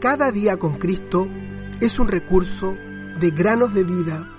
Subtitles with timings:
[0.00, 1.28] Cada día con Cristo
[1.78, 2.74] es un recurso
[3.20, 4.30] de granosdevida.cl.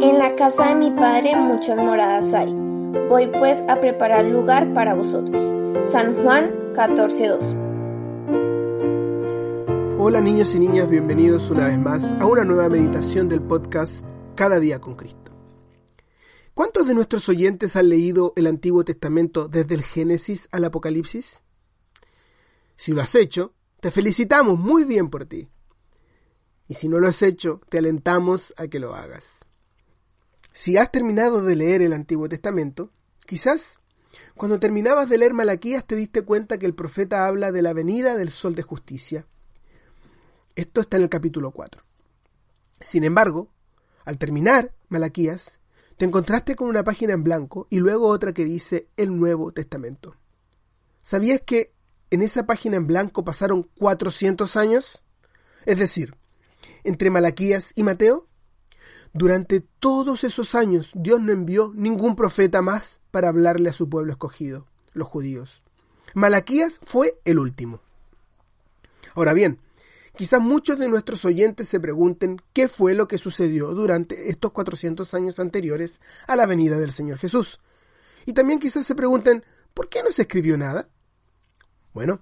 [0.00, 2.54] En la casa de mi padre muchas moradas hay.
[3.08, 5.42] Voy pues a preparar lugar para vosotros.
[5.90, 7.56] San Juan 14:2.
[9.98, 14.06] Hola niños y niñas, bienvenidos una vez más a una nueva meditación del podcast
[14.36, 15.23] Cada día con Cristo.
[16.54, 21.42] ¿Cuántos de nuestros oyentes han leído el Antiguo Testamento desde el Génesis al Apocalipsis?
[22.76, 25.50] Si lo has hecho, te felicitamos muy bien por ti.
[26.68, 29.40] Y si no lo has hecho, te alentamos a que lo hagas.
[30.52, 32.92] Si has terminado de leer el Antiguo Testamento,
[33.26, 33.80] quizás
[34.36, 38.16] cuando terminabas de leer Malaquías te diste cuenta que el profeta habla de la venida
[38.16, 39.26] del sol de justicia.
[40.54, 41.82] Esto está en el capítulo 4.
[42.80, 43.48] Sin embargo,
[44.04, 45.58] al terminar Malaquías,
[45.96, 50.16] te encontraste con una página en blanco y luego otra que dice el Nuevo Testamento.
[51.02, 51.72] ¿Sabías que
[52.10, 55.04] en esa página en blanco pasaron 400 años?
[55.66, 56.16] Es decir,
[56.82, 58.26] entre Malaquías y Mateo.
[59.12, 64.12] Durante todos esos años Dios no envió ningún profeta más para hablarle a su pueblo
[64.12, 65.62] escogido, los judíos.
[66.14, 67.80] Malaquías fue el último.
[69.14, 69.60] Ahora bien,
[70.16, 75.12] Quizás muchos de nuestros oyentes se pregunten qué fue lo que sucedió durante estos 400
[75.12, 77.60] años anteriores a la venida del Señor Jesús.
[78.24, 80.88] Y también quizás se pregunten, ¿por qué no se escribió nada?
[81.92, 82.20] Bueno,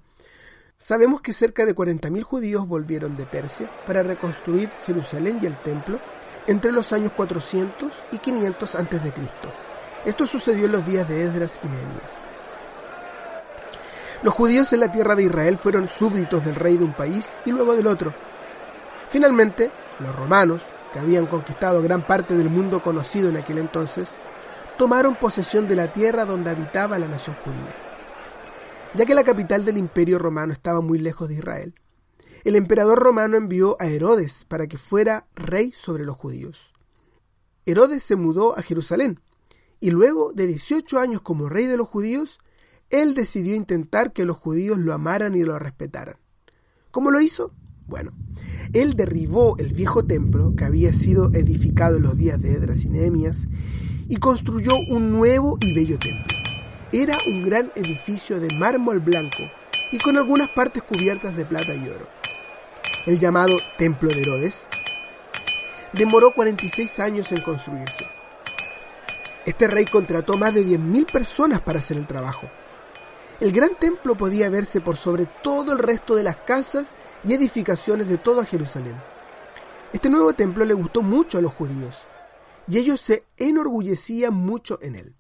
[0.79, 6.01] sabemos que cerca de 40.000 judíos volvieron de Persia para reconstruir Jerusalén y el templo
[6.47, 9.13] entre los años 400 y 500 a.C.
[10.07, 12.32] Esto sucedió en los días de Esdras y Nehemías.
[14.23, 17.51] Los judíos en la tierra de Israel fueron súbditos del rey de un país y
[17.51, 18.15] luego del otro.
[19.09, 24.19] Finalmente, los romanos, que habían conquistado gran parte del mundo conocido en aquel entonces,
[24.79, 27.75] tomaron posesión de la tierra donde habitaba la nación judía.
[28.95, 31.75] Ya que la capital del imperio romano estaba muy lejos de Israel,
[32.45, 36.73] el emperador romano envió a Herodes para que fuera rey sobre los judíos.
[37.67, 39.21] Herodes se mudó a Jerusalén
[39.81, 42.41] y luego de 18 años como rey de los judíos,
[42.93, 46.17] él decidió intentar que los judíos lo amaran y lo respetaran.
[46.91, 47.53] ¿Cómo lo hizo?
[47.87, 48.13] Bueno,
[48.75, 52.91] él derribó el viejo templo que había sido edificado en los días de Edras y
[52.91, 53.49] Nehemías
[54.09, 56.37] y construyó un nuevo y bello templo.
[56.93, 59.43] Era un gran edificio de mármol blanco
[59.91, 62.07] y con algunas partes cubiertas de plata y oro.
[63.07, 64.69] El llamado Templo de Herodes
[65.95, 68.05] demoró 46 años en construirse.
[69.47, 72.49] Este rey contrató más de 10.000 personas para hacer el trabajo.
[73.43, 76.95] El gran templo podía verse por sobre todo el resto de las casas
[77.25, 78.95] y edificaciones de toda Jerusalén.
[79.93, 81.97] Este nuevo templo le gustó mucho a los judíos,
[82.69, 85.17] y ellos se enorgullecían mucho en él.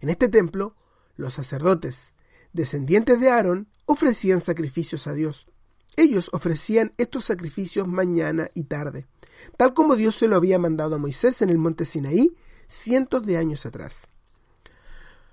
[0.00, 0.76] En este templo,
[1.16, 2.14] los sacerdotes,
[2.52, 5.48] descendientes de Aarón, ofrecían sacrificios a Dios.
[5.96, 9.08] Ellos ofrecían estos sacrificios mañana y tarde,
[9.56, 12.36] tal como Dios se lo había mandado a Moisés en el monte Sinaí
[12.68, 14.02] cientos de años atrás.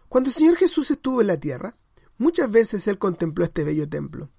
[0.10, 1.76] Cuando el Señor Jesús estuvo en la tierra,
[2.22, 4.30] Muchas veces él contempló este bello templo.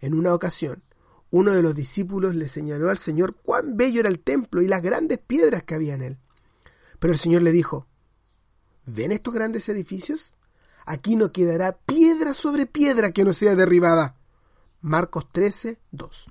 [0.00, 0.82] En una ocasión,
[1.30, 4.82] uno de los discípulos le señaló al Señor cuán bello era el templo y las
[4.82, 6.18] grandes piedras que había en él.
[6.98, 7.86] Pero el Señor le dijo,
[8.86, 10.34] ¿ven estos grandes edificios?
[10.84, 14.16] Aquí no quedará piedra sobre piedra que no sea derribada.
[14.80, 16.26] Marcos 13, 2.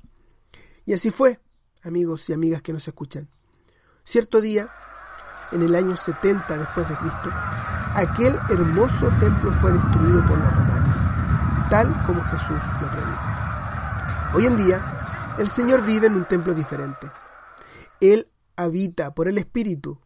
[0.88, 1.40] Y así fue,
[1.84, 3.30] amigos y amigas que nos escuchan.
[4.04, 4.70] Cierto día,
[5.52, 7.30] en el año 70 después de Cristo,
[7.96, 10.96] aquel hermoso templo fue destruido por los romanos,
[11.70, 13.32] tal como Jesús lo predijo.
[14.34, 17.12] Hoy en día, el Señor vive en un templo diferente.
[18.00, 20.00] Él habita por el Espíritu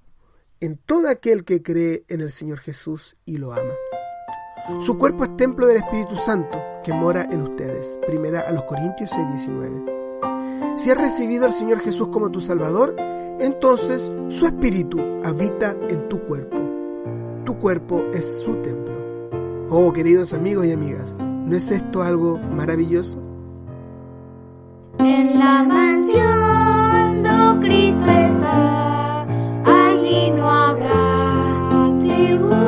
[0.60, 3.74] en todo aquel que cree en el Señor Jesús y lo ama.
[4.80, 8.00] Su cuerpo es templo del Espíritu Santo que mora en ustedes.
[8.08, 10.76] Primera a los Corintios 6:19.
[10.76, 12.96] Si has recibido al Señor Jesús como tu Salvador,
[13.40, 16.58] entonces su espíritu habita en tu cuerpo.
[17.46, 18.96] Tu cuerpo es su templo.
[19.70, 23.20] Oh, queridos amigos y amigas, ¿no es esto algo maravilloso?
[25.00, 26.96] En la mansión
[27.62, 29.26] Cristo está,
[29.66, 32.65] allí no habrá tribu.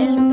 [0.00, 0.29] el